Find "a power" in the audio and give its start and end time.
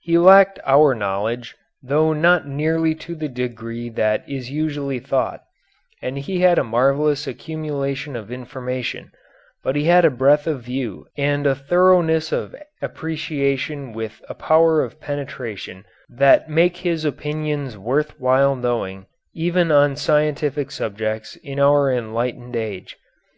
14.26-14.82